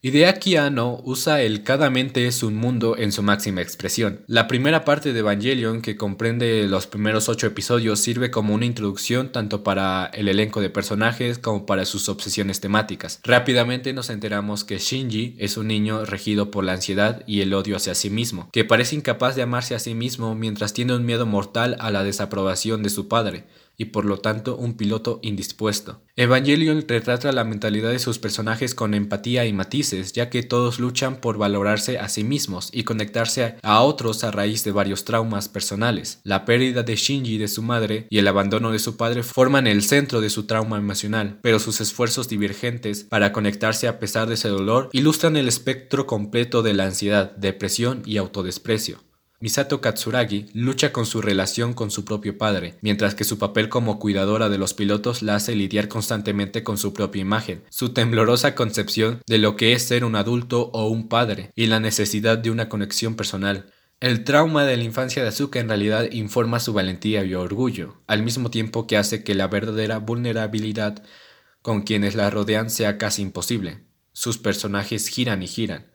Hideaki 0.00 0.54
Anno 0.54 1.00
usa 1.02 1.42
el 1.42 1.64
cada 1.64 1.90
mente 1.90 2.28
es 2.28 2.44
un 2.44 2.54
mundo 2.54 2.96
en 2.96 3.10
su 3.10 3.24
máxima 3.24 3.62
expresión. 3.62 4.20
La 4.28 4.46
primera 4.46 4.84
parte 4.84 5.12
de 5.12 5.18
Evangelion, 5.18 5.82
que 5.82 5.96
comprende 5.96 6.68
los 6.68 6.86
primeros 6.86 7.28
ocho 7.28 7.48
episodios, 7.48 7.98
sirve 7.98 8.30
como 8.30 8.54
una 8.54 8.64
introducción 8.64 9.32
tanto 9.32 9.64
para 9.64 10.08
el 10.14 10.28
elenco 10.28 10.60
de 10.60 10.70
personajes 10.70 11.40
como 11.40 11.66
para 11.66 11.84
sus 11.84 12.08
obsesiones 12.08 12.60
temáticas. 12.60 13.18
Rápidamente 13.24 13.92
nos 13.92 14.08
enteramos 14.08 14.62
que 14.62 14.78
Shinji 14.78 15.34
es 15.36 15.56
un 15.56 15.66
niño 15.66 16.04
regido 16.04 16.52
por 16.52 16.62
la 16.62 16.74
ansiedad 16.74 17.24
y 17.26 17.40
el 17.40 17.52
odio 17.52 17.74
hacia 17.74 17.96
sí 17.96 18.08
mismo, 18.08 18.50
que 18.52 18.64
parece 18.64 18.94
incapaz 18.94 19.34
de 19.34 19.42
amarse 19.42 19.74
a 19.74 19.80
sí 19.80 19.96
mismo 19.96 20.36
mientras 20.36 20.74
tiene 20.74 20.94
un 20.94 21.06
miedo 21.06 21.26
mortal 21.26 21.76
a 21.80 21.90
la 21.90 22.04
desaprobación 22.04 22.84
de 22.84 22.90
su 22.90 23.08
padre 23.08 23.46
y 23.78 23.86
por 23.86 24.04
lo 24.04 24.18
tanto 24.18 24.56
un 24.56 24.74
piloto 24.76 25.20
indispuesto. 25.22 26.02
Evangelion 26.16 26.84
retrata 26.88 27.30
la 27.30 27.44
mentalidad 27.44 27.92
de 27.92 28.00
sus 28.00 28.18
personajes 28.18 28.74
con 28.74 28.92
empatía 28.92 29.46
y 29.46 29.52
matices, 29.52 30.12
ya 30.12 30.30
que 30.30 30.42
todos 30.42 30.80
luchan 30.80 31.20
por 31.20 31.38
valorarse 31.38 31.98
a 31.98 32.08
sí 32.08 32.24
mismos 32.24 32.70
y 32.72 32.82
conectarse 32.82 33.54
a 33.62 33.80
otros 33.82 34.24
a 34.24 34.32
raíz 34.32 34.64
de 34.64 34.72
varios 34.72 35.04
traumas 35.04 35.48
personales. 35.48 36.20
La 36.24 36.44
pérdida 36.44 36.82
de 36.82 36.96
Shinji 36.96 37.38
de 37.38 37.46
su 37.46 37.62
madre 37.62 38.08
y 38.10 38.18
el 38.18 38.26
abandono 38.26 38.72
de 38.72 38.80
su 38.80 38.96
padre 38.96 39.22
forman 39.22 39.68
el 39.68 39.84
centro 39.84 40.20
de 40.20 40.30
su 40.30 40.46
trauma 40.46 40.76
emocional, 40.76 41.38
pero 41.40 41.60
sus 41.60 41.80
esfuerzos 41.80 42.28
divergentes 42.28 43.04
para 43.04 43.32
conectarse 43.32 43.86
a 43.86 44.00
pesar 44.00 44.26
de 44.26 44.34
ese 44.34 44.48
dolor 44.48 44.90
ilustran 44.92 45.36
el 45.36 45.46
espectro 45.46 46.08
completo 46.08 46.62
de 46.62 46.74
la 46.74 46.86
ansiedad, 46.86 47.30
depresión 47.36 48.02
y 48.04 48.16
autodesprecio. 48.16 49.07
Misato 49.40 49.80
Katsuragi 49.80 50.46
lucha 50.52 50.90
con 50.90 51.06
su 51.06 51.22
relación 51.22 51.72
con 51.72 51.92
su 51.92 52.04
propio 52.04 52.36
padre, 52.36 52.74
mientras 52.80 53.14
que 53.14 53.22
su 53.22 53.38
papel 53.38 53.68
como 53.68 54.00
cuidadora 54.00 54.48
de 54.48 54.58
los 54.58 54.74
pilotos 54.74 55.22
la 55.22 55.36
hace 55.36 55.54
lidiar 55.54 55.86
constantemente 55.86 56.64
con 56.64 56.76
su 56.76 56.92
propia 56.92 57.22
imagen, 57.22 57.62
su 57.70 57.90
temblorosa 57.90 58.56
concepción 58.56 59.22
de 59.28 59.38
lo 59.38 59.54
que 59.54 59.74
es 59.74 59.86
ser 59.86 60.04
un 60.04 60.16
adulto 60.16 60.70
o 60.72 60.88
un 60.88 61.08
padre, 61.08 61.52
y 61.54 61.66
la 61.66 61.78
necesidad 61.78 62.36
de 62.36 62.50
una 62.50 62.68
conexión 62.68 63.14
personal. 63.14 63.72
El 64.00 64.24
trauma 64.24 64.64
de 64.64 64.76
la 64.76 64.82
infancia 64.82 65.22
de 65.22 65.28
Asuka 65.28 65.60
en 65.60 65.68
realidad 65.68 66.10
informa 66.10 66.58
su 66.58 66.72
valentía 66.72 67.24
y 67.24 67.34
orgullo, 67.34 68.02
al 68.08 68.24
mismo 68.24 68.50
tiempo 68.50 68.88
que 68.88 68.96
hace 68.96 69.22
que 69.22 69.36
la 69.36 69.46
verdadera 69.46 69.98
vulnerabilidad 69.98 71.04
con 71.62 71.82
quienes 71.82 72.16
la 72.16 72.28
rodean 72.30 72.70
sea 72.70 72.98
casi 72.98 73.22
imposible. 73.22 73.84
Sus 74.12 74.36
personajes 74.36 75.06
giran 75.06 75.44
y 75.44 75.46
giran, 75.46 75.92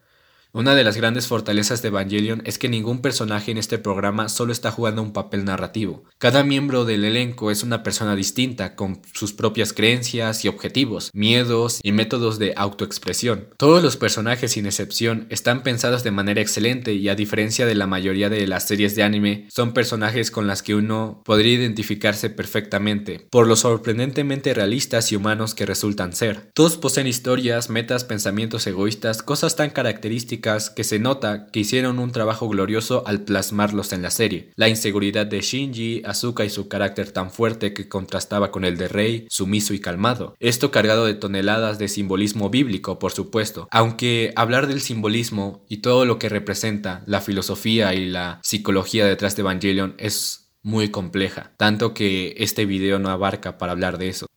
Una 0.55 0.75
de 0.75 0.83
las 0.83 0.97
grandes 0.97 1.25
fortalezas 1.25 1.81
de 1.81 1.87
Evangelion 1.87 2.43
es 2.45 2.59
que 2.59 2.69
ningún 2.69 3.01
personaje 3.01 3.49
en 3.49 3.57
este 3.57 3.79
programa 3.79 4.29
solo 4.29 4.51
está 4.51 4.69
jugando 4.69 5.01
un 5.01 5.11
papel 5.11 5.45
narrativo. 5.45 6.03
Cada 6.19 6.43
miembro 6.43 6.85
del 6.85 7.05
elenco 7.05 7.49
es 7.49 7.63
una 7.63 7.81
persona 7.81 8.15
distinta, 8.15 8.75
con 8.75 9.01
sus 9.15 9.33
propias 9.33 9.73
creencias 9.73 10.45
y 10.45 10.49
objetivos, 10.49 11.09
miedos 11.11 11.79
y 11.81 11.91
métodos 11.91 12.37
de 12.37 12.53
autoexpresión. 12.55 13.47
Todos 13.57 13.81
los 13.81 13.97
personajes, 13.97 14.51
sin 14.51 14.67
excepción, 14.67 15.25
están 15.31 15.63
pensados 15.63 16.03
de 16.03 16.11
manera 16.11 16.41
excelente 16.41 16.93
y 16.93 17.09
a 17.09 17.15
diferencia 17.15 17.65
de 17.65 17.73
la 17.73 17.87
mayoría 17.87 18.29
de 18.29 18.45
las 18.45 18.67
series 18.67 18.95
de 18.95 19.01
anime, 19.01 19.47
son 19.49 19.73
personajes 19.73 20.29
con 20.29 20.45
las 20.45 20.61
que 20.61 20.75
uno 20.75 21.23
podría 21.25 21.53
identificarse 21.53 22.29
perfectamente, 22.29 23.25
por 23.31 23.47
lo 23.47 23.55
sorprendentemente 23.55 24.53
realistas 24.53 25.11
y 25.11 25.15
humanos 25.15 25.55
que 25.55 25.65
resultan 25.65 26.13
ser. 26.13 26.51
Todos 26.53 26.77
poseen 26.77 27.07
historias, 27.07 27.71
metas, 27.71 28.03
pensamientos 28.03 28.67
egoístas, 28.67 29.23
cosas 29.23 29.55
tan 29.55 29.71
características 29.71 30.42
que 30.75 30.83
se 30.83 30.99
nota 30.99 31.47
que 31.47 31.61
hicieron 31.61 31.99
un 31.99 32.11
trabajo 32.11 32.49
glorioso 32.49 33.03
al 33.07 33.21
plasmarlos 33.21 33.93
en 33.93 34.01
la 34.01 34.11
serie. 34.11 34.51
La 34.55 34.67
inseguridad 34.67 35.25
de 35.25 35.41
Shinji, 35.41 36.03
Asuka 36.05 36.43
y 36.43 36.49
su 36.49 36.67
carácter 36.67 37.11
tan 37.11 37.31
fuerte 37.31 37.73
que 37.73 37.87
contrastaba 37.87 38.51
con 38.51 38.65
el 38.65 38.77
de 38.77 38.89
Rei, 38.89 39.25
sumiso 39.29 39.73
y 39.73 39.79
calmado. 39.79 40.35
Esto 40.39 40.69
cargado 40.69 41.05
de 41.05 41.13
toneladas 41.15 41.79
de 41.79 41.87
simbolismo 41.87 42.49
bíblico, 42.49 42.99
por 42.99 43.13
supuesto. 43.13 43.67
Aunque 43.71 44.33
hablar 44.35 44.67
del 44.67 44.81
simbolismo 44.81 45.65
y 45.69 45.77
todo 45.77 46.05
lo 46.05 46.19
que 46.19 46.29
representa, 46.29 47.03
la 47.07 47.21
filosofía 47.21 47.93
y 47.93 48.05
la 48.05 48.39
psicología 48.43 49.05
detrás 49.05 49.35
de 49.35 49.41
Evangelion 49.41 49.95
es 49.97 50.51
muy 50.61 50.89
compleja, 50.89 51.51
tanto 51.57 51.93
que 51.93 52.35
este 52.37 52.65
video 52.65 52.99
no 52.99 53.09
abarca 53.09 53.57
para 53.57 53.73
hablar 53.73 53.97
de 53.97 54.09
eso. 54.09 54.27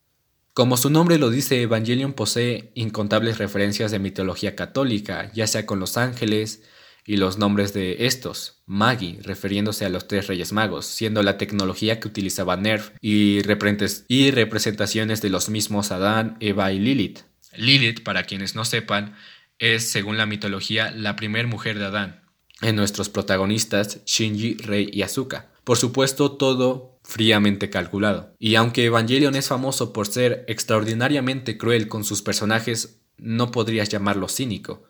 Como 0.56 0.78
su 0.78 0.88
nombre 0.88 1.18
lo 1.18 1.28
dice, 1.28 1.60
Evangelion 1.60 2.14
posee 2.14 2.70
incontables 2.74 3.36
referencias 3.36 3.90
de 3.90 3.98
mitología 3.98 4.56
católica, 4.56 5.30
ya 5.34 5.46
sea 5.46 5.66
con 5.66 5.80
los 5.80 5.98
ángeles 5.98 6.62
y 7.04 7.18
los 7.18 7.36
nombres 7.36 7.74
de 7.74 8.06
estos, 8.06 8.62
Magi, 8.64 9.18
refiriéndose 9.20 9.84
a 9.84 9.90
los 9.90 10.08
tres 10.08 10.28
reyes 10.28 10.54
magos, 10.54 10.86
siendo 10.86 11.22
la 11.22 11.36
tecnología 11.36 12.00
que 12.00 12.08
utilizaba 12.08 12.56
Nerf 12.56 12.92
y, 13.02 13.42
representaciones 13.42 15.20
de 15.20 15.28
los 15.28 15.50
mismos 15.50 15.92
Adán, 15.92 16.38
Eva 16.40 16.72
y 16.72 16.78
Lilith. 16.78 17.18
Lilith, 17.54 18.02
para 18.02 18.22
quienes 18.22 18.54
no 18.54 18.64
sepan, 18.64 19.14
es, 19.58 19.90
según 19.90 20.16
la 20.16 20.24
mitología, 20.24 20.90
la 20.90 21.16
primera 21.16 21.46
mujer 21.46 21.78
de 21.78 21.84
Adán. 21.84 22.22
En 22.62 22.76
nuestros 22.76 23.10
protagonistas, 23.10 24.02
Shinji, 24.06 24.54
Rei 24.54 24.88
y 24.90 25.02
Asuka. 25.02 25.50
Por 25.64 25.76
supuesto, 25.76 26.32
todo 26.32 26.95
fríamente 27.06 27.70
calculado. 27.70 28.34
Y 28.40 28.56
aunque 28.56 28.84
Evangelion 28.84 29.36
es 29.36 29.46
famoso 29.46 29.92
por 29.92 30.08
ser 30.08 30.44
extraordinariamente 30.48 31.56
cruel 31.56 31.86
con 31.86 32.02
sus 32.02 32.20
personajes, 32.20 33.00
no 33.16 33.52
podrías 33.52 33.88
llamarlo 33.88 34.28
cínico. 34.28 34.82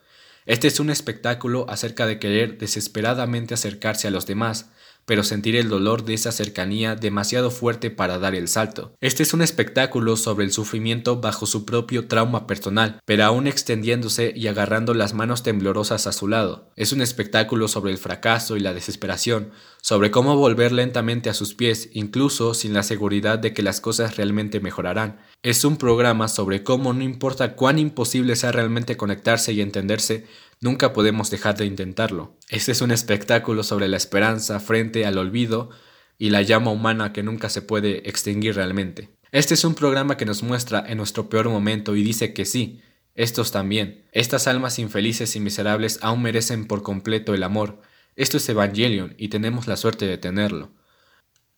Este 0.47 0.69
es 0.69 0.79
un 0.79 0.89
espectáculo 0.89 1.65
acerca 1.67 2.07
de 2.07 2.19
querer 2.19 2.57
desesperadamente 2.57 3.53
acercarse 3.53 4.07
a 4.07 4.11
los 4.11 4.25
demás, 4.25 4.71
pero 5.07 5.23
sentir 5.23 5.57
el 5.57 5.67
dolor 5.67 6.05
de 6.05 6.13
esa 6.13 6.31
cercanía 6.31 6.95
demasiado 6.95 7.51
fuerte 7.51 7.91
para 7.91 8.17
dar 8.17 8.33
el 8.33 8.47
salto. 8.47 8.93
Este 9.01 9.23
es 9.23 9.33
un 9.33 9.41
espectáculo 9.41 10.15
sobre 10.15 10.45
el 10.45 10.53
sufrimiento 10.53 11.19
bajo 11.19 11.45
su 11.45 11.65
propio 11.65 12.07
trauma 12.07 12.47
personal, 12.47 13.01
pero 13.03 13.25
aún 13.25 13.45
extendiéndose 13.45 14.31
y 14.33 14.47
agarrando 14.47 14.93
las 14.93 15.13
manos 15.13 15.43
temblorosas 15.43 16.07
a 16.07 16.13
su 16.13 16.29
lado. 16.29 16.71
Es 16.77 16.93
un 16.93 17.01
espectáculo 17.01 17.67
sobre 17.67 17.91
el 17.91 17.97
fracaso 17.97 18.55
y 18.55 18.61
la 18.61 18.73
desesperación, 18.73 19.51
sobre 19.81 20.11
cómo 20.11 20.37
volver 20.37 20.71
lentamente 20.71 21.29
a 21.29 21.33
sus 21.33 21.55
pies, 21.55 21.89
incluso 21.91 22.53
sin 22.53 22.73
la 22.73 22.83
seguridad 22.83 23.37
de 23.37 23.53
que 23.53 23.63
las 23.63 23.81
cosas 23.81 24.15
realmente 24.15 24.61
mejorarán. 24.61 25.19
Es 25.47 25.63
un 25.63 25.77
programa 25.77 26.27
sobre 26.27 26.61
cómo 26.61 26.91
no 26.91 27.03
importa 27.03 27.55
cuán 27.55 27.79
imposible 27.79 28.35
sea 28.35 28.51
realmente 28.51 28.97
conectarse 28.97 29.53
y 29.53 29.61
entenderse, 29.61 30.25
Nunca 30.59 30.91
podemos 30.91 31.29
dejar 31.29 31.55
de 31.55 31.65
intentarlo. 31.65 32.35
Este 32.49 32.73
es 32.73 32.81
un 32.81 32.91
espectáculo 32.91 33.63
sobre 33.63 33.87
la 33.87 33.95
esperanza 33.95 34.59
frente 34.59 35.05
al 35.05 35.17
olvido 35.17 35.69
y 36.17 36.31
la 36.31 36.41
llama 36.41 36.71
humana 36.71 37.13
que 37.13 37.23
nunca 37.23 37.47
se 37.47 37.61
puede 37.61 38.09
extinguir 38.09 38.55
realmente. 38.55 39.09
Este 39.31 39.53
es 39.53 39.63
un 39.63 39.73
programa 39.73 40.17
que 40.17 40.25
nos 40.25 40.43
muestra 40.43 40.83
en 40.85 40.97
nuestro 40.97 41.29
peor 41.29 41.47
momento 41.47 41.95
y 41.95 42.03
dice 42.03 42.33
que 42.33 42.43
sí, 42.43 42.81
estos 43.15 43.53
también. 43.53 44.05
Estas 44.11 44.47
almas 44.47 44.79
infelices 44.79 45.33
y 45.37 45.39
miserables 45.39 45.99
aún 46.01 46.23
merecen 46.23 46.65
por 46.65 46.83
completo 46.83 47.33
el 47.33 47.43
amor. 47.43 47.79
Esto 48.17 48.35
es 48.35 48.49
Evangelion 48.49 49.15
y 49.17 49.29
tenemos 49.29 49.65
la 49.65 49.77
suerte 49.77 50.07
de 50.07 50.17
tenerlo. 50.17 50.71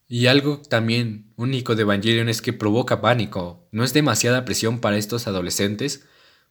Y 0.09 0.27
algo 0.27 0.61
también 0.61 1.31
único 1.37 1.75
de 1.75 1.83
Evangelion 1.83 2.27
es 2.27 2.41
que 2.41 2.51
provoca 2.51 2.99
pánico. 2.99 3.69
¿No 3.71 3.85
es 3.85 3.93
demasiada 3.93 4.43
presión 4.43 4.81
para 4.81 4.97
estos 4.97 5.27
adolescentes? 5.27 6.03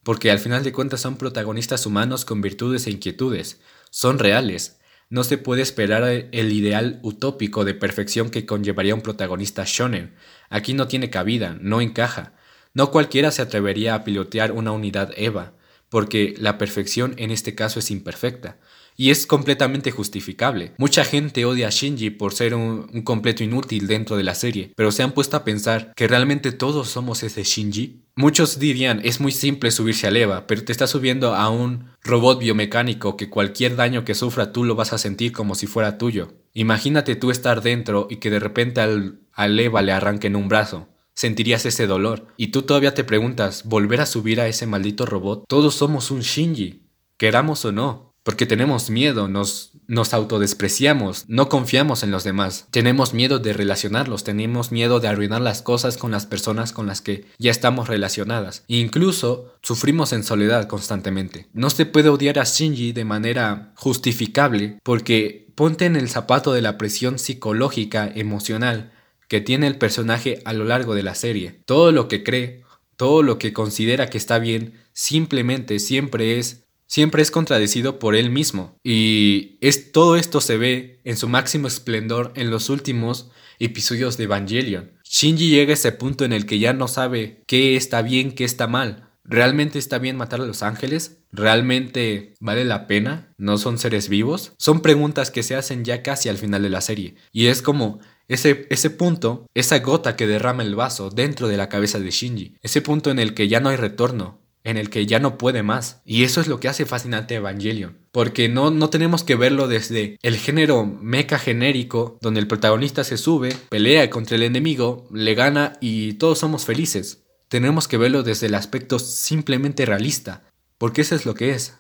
porque 0.03 0.31
al 0.31 0.39
final 0.39 0.65
de 0.65 0.73
cuentas 0.73 1.01
son 1.01 1.17
protagonistas 1.17 1.87
humanos 1.87 2.25
con 2.25 2.41
virtudes 2.41 2.87
e 2.87 2.91
inquietudes, 2.91 3.61
son 3.91 4.19
reales. 4.19 4.81
No 5.11 5.25
se 5.25 5.39
puede 5.39 5.63
esperar 5.63 6.03
el 6.03 6.53
ideal 6.53 6.99
utópico 7.03 7.65
de 7.65 7.75
perfección 7.75 8.31
que 8.31 8.45
conllevaría 8.45 8.95
un 8.95 9.01
protagonista 9.01 9.65
shonen. 9.67 10.15
Aquí 10.51 10.75
no 10.75 10.87
tiene 10.87 11.09
cabida, 11.09 11.57
no 11.61 11.81
encaja. 11.81 12.35
No 12.75 12.91
cualquiera 12.91 13.31
se 13.31 13.41
atrevería 13.41 13.95
a 13.95 14.05
pilotear 14.05 14.53
una 14.53 14.73
unidad 14.73 15.13
EVA, 15.17 15.55
porque 15.89 16.35
la 16.39 16.59
perfección 16.59 17.15
en 17.17 17.31
este 17.31 17.55
caso 17.55 17.79
es 17.79 17.91
imperfecta. 17.91 18.59
Y 19.01 19.13
es 19.13 19.29
completamente 19.29 19.93
justificable. 19.93 20.73
Mucha 20.77 21.05
gente 21.05 21.45
odia 21.45 21.69
a 21.69 21.71
Shinji 21.71 22.11
por 22.11 22.35
ser 22.35 22.53
un, 22.53 22.89
completo 23.05 23.45
inútil 23.45 23.87
dentro 23.87 24.17
de 24.17 24.25
la 24.25 24.35
serie, 24.35 24.73
pero 24.75 24.91
se 24.91 25.05
han 25.05 25.13
puesto 25.13 25.37
a 25.37 25.45
pensar 25.45 25.93
que 25.95 26.09
realmente 26.09 26.51
todos 26.51 26.89
somos 26.89 27.23
ese 27.23 27.45
Shinji. 27.45 28.03
Muchos 28.17 28.59
dirían, 28.59 29.01
es 29.05 29.21
muy 29.21 29.31
simple 29.31 29.71
subirse 29.71 30.09
a 30.09 30.11
Eva, 30.11 30.49
pero 30.49 30.65
te 30.65 30.73
estás 30.73 30.91
subiendo 30.91 31.37
a 31.37 31.49
un 31.49 31.91
robot 32.03 32.41
biomecánico 32.41 33.17
que 33.17 33.31
cualquier 33.31 33.77
daño 33.77 34.05
que 34.05 34.17
sufra 34.17 34.53
tú 34.53 34.65
lo 34.65 34.75
vas 34.75 34.93
a 34.93 34.99
sentir 34.99 35.31
como 35.31 35.55
si 35.55 35.69
fuera 35.69 35.97
tuyo. 35.97 36.35
Imagínate 36.53 37.15
tú 37.15 37.31
estar 37.31 37.63
dentro 37.63 38.09
y 38.11 38.17
que 38.17 38.31
de 38.31 38.41
repente 38.41 38.81
al, 38.81 39.21
al 39.33 39.61
Eva 39.61 39.81
le 39.81 39.93
arranquen 39.93 40.35
un 40.35 40.49
brazo 40.49 40.89
sentirías 41.15 41.67
ese 41.67 41.89
dolor. 41.89 42.29
Y 42.37 42.49
tú 42.49 42.63
todavía 42.63 42.95
te 42.95 43.03
preguntas, 43.03 43.65
¿volver 43.65 44.01
a 44.01 44.07
subir 44.07 44.41
a 44.41 44.47
ese 44.47 44.67
maldito 44.67 45.05
robot? 45.05 45.47
Todos 45.49 45.75
somos 45.75 46.13
un 46.13 46.21
Shinji, 46.21 46.85
queramos 47.17 47.65
o 47.65 47.73
no 47.73 48.08
porque 48.29 48.45
tenemos 48.45 48.91
miedo, 48.91 49.27
nos, 49.27 49.71
nos 49.87 50.13
autodespreciamos, 50.13 51.25
no 51.29 51.49
confiamos 51.49 52.03
en 52.03 52.11
los 52.11 52.25
demás, 52.25 52.67
tenemos 52.71 53.15
miedo 53.15 53.39
de 53.39 53.55
relacionarlos, 53.55 54.23
tenemos 54.23 54.71
miedo 54.71 55.01
de 55.01 55.09
arruinar 55.09 55.41
las 55.41 55.63
cosas 55.63 55.97
con 55.97 56.11
las 56.11 56.27
personas 56.27 56.73
con 56.73 56.87
las 56.87 57.01
que 57.01 57.25
ya 57.39 57.51
estamos 57.51 57.89
relacionadas. 57.89 58.65
E 58.69 58.77
incluso 58.77 59.55
sufrimos 59.63 60.13
en 60.13 60.25
soledad 60.25 60.69
constantemente. 60.69 61.47
No 61.55 61.71
se 61.71 61.87
puede 61.87 62.11
odiar 62.11 62.39
a 62.39 62.45
Shinji 62.45 62.93
de 62.93 63.07
manera 63.07 63.73
justificable 63.77 64.79
porque 64.83 65.49
ponte 65.55 65.87
en 65.87 65.97
el 65.97 66.11
zapato 66.11 66.53
de 66.53 66.61
la 66.61 66.77
presión 66.77 67.19
psicológica, 67.19 68.13
emocional 68.15 68.93
que 69.27 69.41
tiene 69.41 69.69
el 69.69 69.79
personaje 69.79 70.43
a 70.45 70.53
lo 70.53 70.67
largo 70.67 70.95
de 70.95 71.03
la 71.03 71.15
serie. 71.15 71.63
Todo 71.65 71.93
lo 71.93 72.09
que 72.09 72.25
cree, 72.25 72.63
todo 72.97 73.23
lo 73.23 73.39
que 73.39 73.55
considera 73.55 74.11
que 74.11 74.19
está 74.19 74.39
bien, 74.39 74.75
simplemente 74.93 75.79
siempre 75.79 76.39
es 76.39 76.68
siempre 76.89 77.23
es 77.23 77.31
contradecido 77.31 78.01
por 78.01 78.17
él 78.17 78.31
mismo. 78.31 78.77
Y 78.83 79.59
es, 79.61 79.93
todo 79.93 80.17
esto 80.17 80.41
se 80.41 80.57
ve 80.57 81.01
en 81.05 81.17
su 81.17 81.29
máximo 81.29 81.69
esplendor 81.69 82.33
en 82.35 82.51
los 82.51 82.71
últimos 82.71 83.31
episodios 83.61 84.17
de 84.17 84.25
Evangelion. 84.25 84.93
Shinji 85.05 85.51
llega 85.51 85.71
a 85.71 85.75
ese 85.75 85.93
punto 85.93 86.25
en 86.25 86.33
el 86.33 86.47
que 86.47 86.59
ya 86.59 86.73
no 86.73 86.89
sabe 86.89 87.45
qué 87.47 87.77
está 87.77 88.03
bien, 88.03 88.33
qué 88.33 88.45
está 88.45 88.67
mal. 88.67 89.05
¿Realmente 89.25 89.79
está 89.79 89.99
bien 89.99 90.17
matar 90.17 90.41
a 90.41 90.47
los 90.47 90.63
ángeles? 90.63 91.19
¿Realmente 91.33 92.35
vale 92.41 92.65
la 92.65 92.87
pena? 92.87 93.35
¿No 93.37 93.59
son 93.59 93.79
seres 93.79 94.09
vivos? 94.09 94.53
Son 94.59 94.81
preguntas 94.81 95.31
que 95.31 95.43
se 95.43 95.55
hacen 95.55 95.85
ya 95.85 96.03
casi 96.03 96.31
al 96.31 96.39
final 96.39 96.63
de 96.63 96.71
la 96.71 96.81
serie. 96.81 97.17
Y 97.31 97.47
es 97.47 97.61
como 97.61 98.01
ese, 98.29 98.67
ese 98.71 98.89
punto, 98.89 99.47
esa 99.55 99.81
gota 99.81 100.17
que 100.17 100.27
derrama 100.27 100.63
el 100.63 100.75
vaso 100.75 101.11
dentro 101.11 101.49
de 101.49 101.59
la 101.59 101.69
cabeza 101.69 101.99
de 101.99 102.11
Shinji. 102.11 102.57
Ese 102.63 102.81
punto 102.81 103.11
en 103.11 103.19
el 103.19 103.35
que 103.35 103.49
ya 103.49 103.61
no 103.61 103.69
hay 103.69 103.77
retorno 103.77 104.48
en 104.69 104.77
el 104.77 104.91
que 104.91 105.07
ya 105.07 105.19
no 105.19 105.39
puede 105.39 105.63
más. 105.63 106.03
Y 106.05 106.25
eso 106.25 106.43
es 106.43 106.47
lo 106.47 106.61
que 106.61 106.69
hace 106.69 106.85
fascinante 106.85 107.37
Evangelion. 107.37 107.97
Porque 108.13 108.51
no, 108.51 108.71
no 108.71 108.91
tenemos 108.91 109.25
que 109.25 109.35
verlo 109.35 109.67
desde 109.67 110.19
el 110.21 110.37
género 110.37 110.85
mecha 110.85 111.39
genérico, 111.39 112.19
donde 112.21 112.41
el 112.41 112.47
protagonista 112.47 113.03
se 113.03 113.17
sube, 113.17 113.57
pelea 113.71 114.11
contra 114.11 114.37
el 114.37 114.43
enemigo, 114.43 115.09
le 115.11 115.35
gana 115.35 115.73
y 115.81 116.15
todos 116.15 116.39
somos 116.39 116.67
felices. 116.67 117.25
Tenemos 117.49 117.89
que 117.89 117.97
verlo 117.97 118.23
desde 118.23 118.49
el 118.49 118.55
aspecto 118.55 118.99
simplemente 118.99 119.87
realista, 119.87 120.45
porque 120.77 121.01
eso 121.01 121.15
es 121.15 121.25
lo 121.25 121.33
que 121.33 121.53
es. 121.53 121.79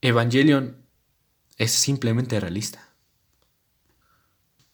Evangelion 0.00 0.78
es 1.58 1.70
simplemente 1.70 2.40
realista. 2.40 2.88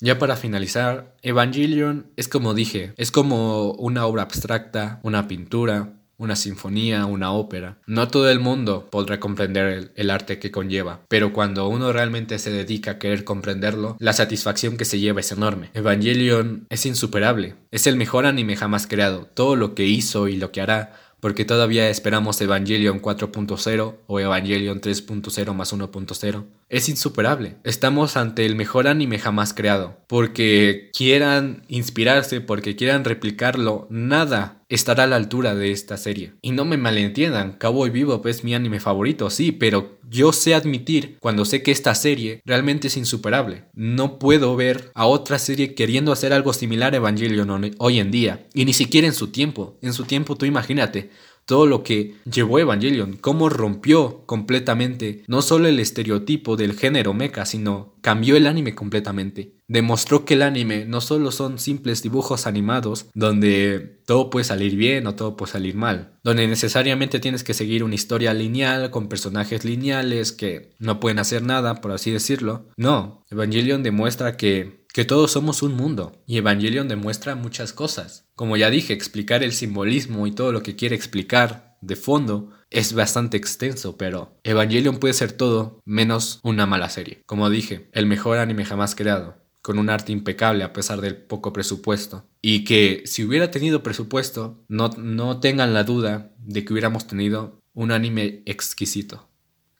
Ya 0.00 0.18
para 0.18 0.36
finalizar, 0.36 1.16
Evangelion 1.20 2.10
es 2.16 2.28
como 2.28 2.54
dije, 2.54 2.94
es 2.96 3.12
como 3.12 3.72
una 3.72 4.06
obra 4.06 4.22
abstracta, 4.22 5.00
una 5.02 5.28
pintura, 5.28 6.01
una 6.22 6.36
sinfonía, 6.36 7.04
una 7.04 7.32
ópera. 7.32 7.78
No 7.86 8.08
todo 8.08 8.30
el 8.30 8.38
mundo 8.38 8.88
podrá 8.90 9.18
comprender 9.18 9.90
el, 9.96 10.10
arte 10.10 10.38
que 10.38 10.50
conlleva, 10.50 11.00
pero 11.08 11.32
cuando 11.32 11.66
uno 11.68 11.92
realmente 11.92 12.38
se 12.38 12.50
dedica 12.50 12.92
a 12.92 12.98
querer 12.98 13.24
comprenderlo, 13.24 13.96
la 13.98 14.12
satisfacción 14.12 14.76
que 14.76 14.84
se 14.84 15.00
lleva 15.00 15.20
es 15.20 15.32
enorme. 15.32 15.70
Evangelion 15.74 16.66
es 16.70 16.86
insuperable, 16.86 17.56
es 17.70 17.86
el 17.86 17.96
mejor 17.96 18.26
anime 18.26 18.56
jamás 18.56 18.86
creado. 18.86 19.28
Todo 19.34 19.56
lo 19.56 19.74
que 19.74 19.86
hizo 19.86 20.28
y 20.28 20.36
lo 20.36 20.52
que 20.52 20.60
hará 20.60 20.92
porque 21.22 21.44
todavía 21.44 21.88
esperamos 21.88 22.40
Evangelion 22.40 23.00
4.0 23.00 23.94
o 24.08 24.18
Evangelion 24.18 24.80
3.0 24.80 25.54
más 25.54 25.72
1.0. 25.72 26.44
Es 26.72 26.88
insuperable. 26.88 27.56
Estamos 27.64 28.16
ante 28.16 28.46
el 28.46 28.56
mejor 28.56 28.88
anime 28.88 29.18
jamás 29.18 29.52
creado. 29.52 29.98
Porque 30.06 30.90
quieran 30.96 31.64
inspirarse, 31.68 32.40
porque 32.40 32.76
quieran 32.76 33.04
replicarlo, 33.04 33.86
nada 33.90 34.62
estará 34.70 35.04
a 35.04 35.06
la 35.06 35.16
altura 35.16 35.54
de 35.54 35.70
esta 35.70 35.98
serie. 35.98 36.32
Y 36.40 36.52
no 36.52 36.64
me 36.64 36.78
malentiendan, 36.78 37.58
Cowboy 37.58 37.90
Bebop 37.90 38.26
es 38.26 38.42
mi 38.42 38.54
anime 38.54 38.80
favorito, 38.80 39.28
sí, 39.28 39.52
pero 39.52 39.98
yo 40.08 40.32
sé 40.32 40.54
admitir 40.54 41.18
cuando 41.20 41.44
sé 41.44 41.62
que 41.62 41.72
esta 41.72 41.94
serie 41.94 42.40
realmente 42.46 42.88
es 42.88 42.96
insuperable. 42.96 43.64
No 43.74 44.18
puedo 44.18 44.56
ver 44.56 44.90
a 44.94 45.04
otra 45.04 45.38
serie 45.38 45.74
queriendo 45.74 46.10
hacer 46.10 46.32
algo 46.32 46.54
similar 46.54 46.94
a 46.94 46.96
Evangelion 46.96 47.74
hoy 47.76 47.98
en 47.98 48.10
día, 48.10 48.46
y 48.54 48.64
ni 48.64 48.72
siquiera 48.72 49.06
en 49.06 49.12
su 49.12 49.28
tiempo. 49.28 49.76
En 49.82 49.92
su 49.92 50.04
tiempo 50.04 50.36
tú 50.36 50.46
imagínate, 50.46 51.10
todo 51.44 51.66
lo 51.66 51.82
que 51.82 52.14
llevó 52.30 52.58
Evangelion, 52.58 53.16
cómo 53.16 53.48
rompió 53.48 54.24
completamente 54.26 55.24
no 55.26 55.42
solo 55.42 55.68
el 55.68 55.80
estereotipo 55.80 56.56
del 56.56 56.74
género 56.78 57.14
mecha, 57.14 57.44
sino 57.46 57.94
cambió 58.00 58.36
el 58.36 58.46
anime 58.46 58.74
completamente. 58.74 59.54
Demostró 59.68 60.24
que 60.24 60.34
el 60.34 60.42
anime 60.42 60.84
no 60.84 61.00
solo 61.00 61.32
son 61.32 61.58
simples 61.58 62.02
dibujos 62.02 62.46
animados 62.46 63.06
donde 63.14 64.00
todo 64.04 64.28
puede 64.28 64.44
salir 64.44 64.76
bien 64.76 65.06
o 65.06 65.14
todo 65.14 65.36
puede 65.36 65.52
salir 65.52 65.74
mal, 65.74 66.18
donde 66.22 66.46
necesariamente 66.46 67.20
tienes 67.20 67.44
que 67.44 67.54
seguir 67.54 67.84
una 67.84 67.94
historia 67.94 68.34
lineal 68.34 68.90
con 68.90 69.08
personajes 69.08 69.64
lineales 69.64 70.32
que 70.32 70.74
no 70.78 71.00
pueden 71.00 71.18
hacer 71.18 71.42
nada, 71.42 71.80
por 71.80 71.92
así 71.92 72.10
decirlo. 72.10 72.68
No, 72.76 73.24
Evangelion 73.30 73.82
demuestra 73.82 74.36
que 74.36 74.81
que 74.92 75.04
todos 75.04 75.32
somos 75.32 75.62
un 75.62 75.74
mundo, 75.74 76.22
y 76.26 76.36
Evangelion 76.36 76.88
demuestra 76.88 77.34
muchas 77.34 77.72
cosas. 77.72 78.26
Como 78.34 78.56
ya 78.56 78.70
dije, 78.70 78.92
explicar 78.92 79.42
el 79.42 79.52
simbolismo 79.52 80.26
y 80.26 80.32
todo 80.32 80.52
lo 80.52 80.62
que 80.62 80.76
quiere 80.76 80.94
explicar 80.94 81.76
de 81.80 81.96
fondo 81.96 82.50
es 82.70 82.92
bastante 82.92 83.36
extenso, 83.36 83.96
pero 83.96 84.38
Evangelion 84.44 84.98
puede 84.98 85.14
ser 85.14 85.32
todo 85.32 85.80
menos 85.84 86.40
una 86.42 86.66
mala 86.66 86.88
serie. 86.88 87.22
Como 87.26 87.50
dije, 87.50 87.88
el 87.92 88.06
mejor 88.06 88.38
anime 88.38 88.64
jamás 88.64 88.94
creado, 88.94 89.36
con 89.62 89.78
un 89.78 89.90
arte 89.90 90.12
impecable 90.12 90.64
a 90.64 90.72
pesar 90.72 91.00
del 91.00 91.16
poco 91.16 91.52
presupuesto. 91.52 92.26
Y 92.40 92.64
que 92.64 93.02
si 93.06 93.24
hubiera 93.24 93.50
tenido 93.50 93.82
presupuesto, 93.82 94.64
no, 94.68 94.90
no 94.98 95.40
tengan 95.40 95.74
la 95.74 95.84
duda 95.84 96.32
de 96.38 96.64
que 96.64 96.72
hubiéramos 96.72 97.06
tenido 97.06 97.60
un 97.72 97.92
anime 97.92 98.42
exquisito, 98.46 99.28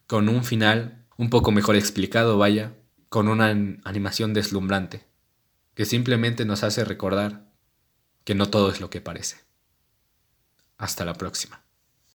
con 0.07 0.29
un 0.29 0.43
final 0.43 1.05
un 1.17 1.29
poco 1.29 1.51
mejor 1.51 1.75
explicado, 1.75 2.37
vaya, 2.37 2.73
con 3.13 3.27
una 3.27 3.49
animación 3.83 4.33
deslumbrante, 4.33 5.05
que 5.75 5.85
simplemente 5.85 6.45
nos 6.45 6.63
hace 6.63 6.83
recordar 6.83 7.45
que 8.23 8.33
no 8.33 8.49
todo 8.49 8.71
es 8.71 8.81
lo 8.81 8.89
que 8.89 9.01
parece. 9.01 9.37
Hasta 10.79 11.05
la 11.05 11.13
próxima. 11.13 11.62